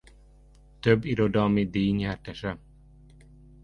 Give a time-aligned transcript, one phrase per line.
[0.79, 2.59] Több irodalmi díj nyertese.